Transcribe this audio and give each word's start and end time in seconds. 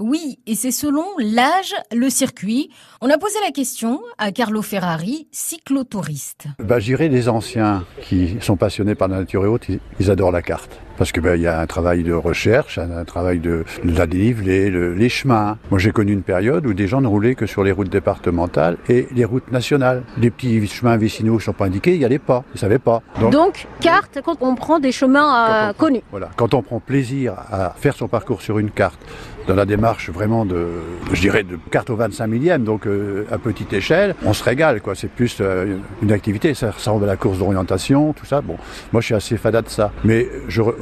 Oui, 0.00 0.40
et 0.46 0.56
c'est 0.56 0.72
selon 0.72 1.04
l'âge, 1.18 1.72
le 1.94 2.10
circuit. 2.10 2.68
On 3.00 3.08
a 3.10 3.16
posé 3.16 3.36
la 3.44 3.52
question 3.52 4.00
à 4.18 4.32
Carlo 4.32 4.60
Ferrari, 4.60 5.28
cyclotouriste. 5.30 6.46
Bah, 6.58 6.80
J'irai 6.80 7.08
des 7.08 7.28
anciens 7.28 7.84
qui 8.02 8.36
sont 8.40 8.56
passionnés 8.56 8.96
par 8.96 9.06
la 9.06 9.18
nature 9.18 9.44
et 9.44 9.48
autres, 9.48 9.70
ils, 9.70 9.78
ils 10.00 10.10
adorent 10.10 10.32
la 10.32 10.42
carte. 10.42 10.80
Parce 10.96 11.12
que 11.12 11.20
ben, 11.20 11.34
il 11.34 11.42
y 11.42 11.46
a 11.46 11.60
un 11.60 11.66
travail 11.66 12.02
de 12.02 12.12
recherche, 12.12 12.78
un, 12.78 13.04
travail 13.04 13.38
de, 13.38 13.64
de 13.84 13.98
la 13.98 14.06
dénivelée, 14.06 14.70
le, 14.70 14.94
les 14.94 15.08
chemins. 15.08 15.58
Moi, 15.70 15.78
j'ai 15.78 15.90
connu 15.90 16.12
une 16.12 16.22
période 16.22 16.66
où 16.66 16.74
des 16.74 16.86
gens 16.86 17.00
ne 17.00 17.08
roulaient 17.08 17.34
que 17.34 17.46
sur 17.46 17.64
les 17.64 17.72
routes 17.72 17.88
départementales 17.88 18.76
et 18.88 19.08
les 19.14 19.24
routes 19.24 19.50
nationales. 19.50 20.02
Les 20.18 20.30
petits 20.30 20.66
chemins 20.66 20.96
vicinaux 20.96 21.38
qui 21.38 21.44
sont 21.44 21.52
pas 21.52 21.66
indiqués, 21.66 21.94
il 21.94 21.98
n'y 21.98 22.04
allait 22.04 22.18
pas, 22.18 22.44
ils 22.54 22.58
savaient 22.58 22.78
pas. 22.78 23.02
Donc, 23.20 23.32
Donc, 23.32 23.66
carte 23.80 24.20
quand 24.24 24.36
on 24.40 24.54
prend 24.54 24.78
des 24.78 24.92
chemins 24.92 25.68
euh, 25.68 25.72
connus. 25.72 26.02
Voilà, 26.10 26.30
quand 26.36 26.54
on 26.54 26.62
prend 26.62 26.80
plaisir 26.80 27.34
à 27.50 27.74
faire 27.76 27.94
son 27.94 28.08
parcours 28.08 28.42
sur 28.42 28.58
une 28.58 28.70
carte, 28.70 29.00
dans 29.46 29.54
la 29.54 29.66
démarche 29.66 30.10
vraiment 30.10 30.46
de, 30.46 30.66
je 31.12 31.20
dirais, 31.20 31.42
de 31.42 31.58
carte 31.70 31.90
au 31.90 31.96
25 31.96 32.26
millième, 32.26 32.64
donc 32.64 32.86
euh, 32.86 33.26
à 33.30 33.38
petite 33.38 33.72
échelle, 33.72 34.14
on 34.24 34.32
se 34.32 34.42
régale, 34.42 34.80
quoi. 34.80 34.94
C'est 34.94 35.08
plus 35.08 35.38
euh, 35.40 35.76
une 36.02 36.12
activité, 36.12 36.54
ça 36.54 36.70
ressemble 36.70 37.04
à 37.04 37.06
la 37.06 37.16
course 37.16 37.38
d'orientation, 37.38 38.12
tout 38.12 38.24
ça. 38.24 38.40
Bon, 38.40 38.56
moi, 38.92 39.00
je 39.00 39.06
suis 39.06 39.14
assez 39.14 39.36
fada 39.36 39.62
de 39.62 39.68
ça. 39.68 39.92
Mais 40.04 40.28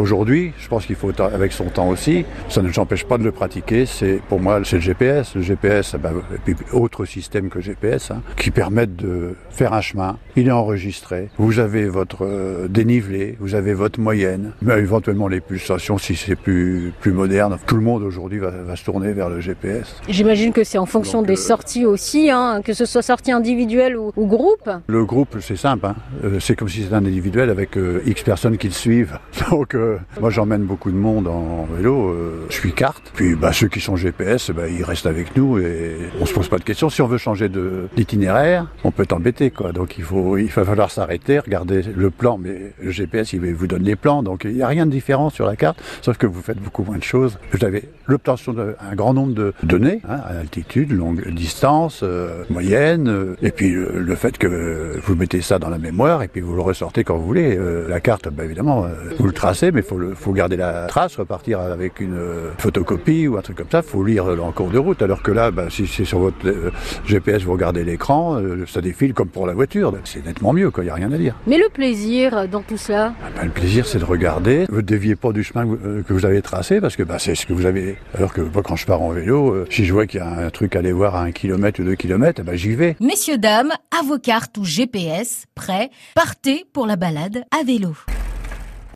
aujourd'hui, 0.00 0.52
je 0.58 0.68
pense 0.68 0.86
qu'il 0.86 0.96
faut, 0.96 1.12
avec 1.20 1.52
son 1.52 1.66
temps 1.66 1.88
aussi, 1.88 2.24
ça 2.48 2.62
ne 2.62 2.68
nous 2.68 2.78
empêche 2.78 3.04
pas 3.04 3.18
de 3.18 3.24
le 3.24 3.32
pratiquer. 3.32 3.86
C'est, 3.86 4.20
pour 4.28 4.40
moi, 4.40 4.60
c'est 4.64 4.76
le 4.76 4.82
GPS. 4.82 5.34
Le 5.34 5.42
GPS, 5.42 5.96
ben, 5.96 6.12
et 6.46 6.54
puis 6.54 6.56
autre 6.72 7.04
système 7.04 7.48
que 7.48 7.60
GPS, 7.60 8.10
hein, 8.10 8.22
qui 8.36 8.50
permettent 8.50 8.96
de 8.96 9.34
faire 9.50 9.72
un 9.72 9.80
chemin. 9.80 10.18
Il 10.36 10.48
est 10.48 10.52
enregistré. 10.52 11.30
Vous 11.38 11.58
avez 11.58 11.88
votre 11.88 12.26
euh, 12.26 12.68
dénivelé, 12.68 13.36
vous 13.40 13.54
avez 13.54 13.74
votre 13.74 14.00
moyenne, 14.00 14.52
mais 14.62 14.78
éventuellement 14.78 15.28
les 15.28 15.40
pulsations 15.40 15.98
si 15.98 16.16
c'est 16.16 16.36
plus, 16.36 16.92
plus 17.00 17.12
moderne. 17.12 17.58
Tout 17.66 17.76
le 17.76 17.82
monde 17.82 18.02
aujourd'hui 18.02 18.38
va 18.38 18.50
va, 18.50 18.76
se 18.76 18.84
tourner 18.84 19.12
vers 19.12 19.28
le 19.28 19.40
GPS. 19.40 19.96
J'imagine 20.08 20.52
que 20.52 20.64
c'est 20.64 20.78
en 20.78 20.86
fonction 20.86 21.18
Donc, 21.18 21.28
des 21.28 21.38
euh, 21.38 21.42
sorties 21.42 21.84
aussi, 21.84 22.30
hein, 22.30 22.60
que 22.64 22.72
ce 22.72 22.84
soit 22.84 23.02
sortie 23.02 23.32
individuelle 23.32 23.96
ou, 23.96 24.12
ou 24.16 24.26
groupe. 24.26 24.70
Le 24.86 25.04
groupe, 25.04 25.36
c'est 25.40 25.56
simple. 25.56 25.86
Hein. 25.86 25.96
Euh, 26.24 26.40
c'est 26.40 26.56
comme 26.56 26.68
si 26.68 26.82
c'était 26.82 26.94
un 26.94 27.04
individuel 27.04 27.50
avec 27.50 27.76
euh, 27.76 28.02
X 28.06 28.22
personnes 28.22 28.58
qui 28.58 28.68
le 28.68 28.72
suivent. 28.72 29.18
Donc, 29.50 29.76
moi, 30.20 30.30
j'emmène 30.30 30.64
beaucoup 30.64 30.90
de 30.90 30.96
monde 30.96 31.28
en 31.28 31.66
vélo. 31.74 32.10
Euh, 32.10 32.46
je 32.48 32.54
suis 32.54 32.72
carte. 32.72 33.10
Puis, 33.14 33.34
bah, 33.34 33.52
ceux 33.52 33.68
qui 33.68 33.80
sont 33.80 33.96
GPS, 33.96 34.50
bah, 34.50 34.68
ils 34.68 34.84
restent 34.84 35.06
avec 35.06 35.36
nous 35.36 35.58
et 35.58 35.96
on 36.20 36.26
se 36.26 36.34
pose 36.34 36.48
pas 36.48 36.58
de 36.58 36.64
questions. 36.64 36.90
Si 36.90 37.02
on 37.02 37.06
veut 37.06 37.18
changer 37.18 37.50
d'itinéraire, 37.96 38.66
on 38.84 38.90
peut 38.90 39.04
être 39.04 39.12
embêté, 39.12 39.50
quoi. 39.50 39.72
Donc, 39.72 39.98
il 39.98 40.04
faut, 40.04 40.36
il 40.36 40.48
va 40.48 40.64
falloir 40.64 40.90
s'arrêter, 40.90 41.38
regarder 41.38 41.82
le 41.82 42.10
plan. 42.10 42.38
Mais 42.38 42.72
le 42.82 42.90
GPS, 42.90 43.32
il 43.32 43.54
vous 43.54 43.66
donne 43.66 43.82
les 43.82 43.96
plans. 43.96 44.22
Donc, 44.22 44.42
il 44.44 44.52
n'y 44.52 44.62
a 44.62 44.68
rien 44.68 44.86
de 44.86 44.90
différent 44.90 45.30
sur 45.30 45.46
la 45.46 45.56
carte, 45.56 45.82
sauf 46.02 46.16
que 46.16 46.26
vous 46.26 46.42
faites 46.42 46.58
beaucoup 46.58 46.82
moins 46.82 46.98
de 46.98 47.02
choses. 47.02 47.38
Vous 47.52 47.64
avez 47.64 47.84
l'obtention 48.06 48.52
d'un 48.52 48.94
grand 48.94 49.14
nombre 49.14 49.34
de 49.34 49.52
données, 49.62 50.00
hein, 50.08 50.20
altitude, 50.40 50.92
longue 50.92 51.28
distance, 51.30 52.00
euh, 52.02 52.44
moyenne, 52.50 53.08
euh, 53.08 53.36
et 53.42 53.50
puis 53.50 53.72
le 53.72 54.14
fait 54.14 54.36
que 54.38 54.98
vous 55.02 55.14
mettez 55.14 55.40
ça 55.40 55.58
dans 55.58 55.68
la 55.70 55.78
mémoire 55.78 56.22
et 56.22 56.28
puis 56.28 56.40
vous 56.40 56.54
le 56.54 56.62
ressortez 56.62 57.04
quand 57.04 57.16
vous 57.16 57.26
voulez. 57.26 57.58
La 57.88 58.00
carte, 58.00 58.28
bah, 58.28 58.44
évidemment, 58.44 58.86
vous 59.18 59.26
le 59.26 59.32
tracez, 59.32 59.70
il 59.80 59.88
faut, 59.88 60.00
faut 60.14 60.32
garder 60.32 60.56
la 60.56 60.86
trace, 60.86 61.16
repartir 61.16 61.60
avec 61.60 62.00
une 62.00 62.18
photocopie 62.58 63.28
ou 63.28 63.36
un 63.36 63.42
truc 63.42 63.58
comme 63.58 63.70
ça. 63.70 63.82
faut 63.82 64.04
lire 64.04 64.26
en 64.26 64.52
cours 64.52 64.70
de 64.70 64.78
route, 64.78 65.02
alors 65.02 65.22
que 65.22 65.30
là, 65.30 65.50
bah, 65.50 65.66
si 65.70 65.86
c'est 65.86 66.04
sur 66.04 66.18
votre 66.18 66.36
GPS, 67.06 67.42
vous 67.42 67.52
regardez 67.52 67.84
l'écran, 67.84 68.40
ça 68.66 68.80
défile 68.80 69.14
comme 69.14 69.28
pour 69.28 69.46
la 69.46 69.54
voiture. 69.54 69.92
C'est 70.04 70.24
nettement 70.24 70.52
mieux, 70.52 70.70
il 70.78 70.84
n'y 70.84 70.90
a 70.90 70.94
rien 70.94 71.12
à 71.12 71.18
dire. 71.18 71.34
Mais 71.46 71.58
le 71.58 71.68
plaisir 71.68 72.48
dans 72.48 72.62
tout 72.62 72.76
cela 72.76 73.14
ah, 73.22 73.28
bah, 73.34 73.42
Le 73.44 73.50
plaisir, 73.50 73.86
c'est 73.86 73.98
de 73.98 74.04
regarder. 74.04 74.66
Vous 74.68 74.76
ne 74.76 74.80
déviez 74.82 75.16
pas 75.16 75.32
du 75.32 75.42
chemin 75.42 75.66
que 75.66 76.12
vous 76.12 76.24
avez 76.24 76.42
tracé, 76.42 76.80
parce 76.80 76.96
que 76.96 77.02
bah, 77.02 77.18
c'est 77.18 77.34
ce 77.34 77.46
que 77.46 77.52
vous 77.52 77.66
avez... 77.66 77.96
Alors 78.16 78.32
que 78.32 78.40
moi, 78.40 78.62
quand 78.62 78.76
je 78.76 78.86
pars 78.86 79.02
en 79.02 79.10
vélo, 79.10 79.50
euh, 79.50 79.66
si 79.70 79.84
je 79.84 79.92
vois 79.92 80.06
qu'il 80.06 80.20
y 80.20 80.22
a 80.22 80.28
un 80.28 80.50
truc 80.50 80.76
à 80.76 80.80
aller 80.80 80.92
voir 80.92 81.16
à 81.16 81.22
un 81.22 81.32
kilomètre 81.32 81.80
ou 81.80 81.84
deux 81.84 81.94
kilomètres, 81.94 82.42
j'y 82.54 82.74
vais. 82.74 82.96
Messieurs, 83.00 83.38
dames, 83.38 83.72
à 83.98 84.02
vos 84.04 84.18
cartes 84.18 84.56
ou 84.58 84.64
GPS, 84.64 85.44
prêts, 85.54 85.90
partez 86.14 86.64
pour 86.72 86.86
la 86.86 86.96
balade 86.96 87.44
à 87.50 87.64
vélo. 87.64 87.94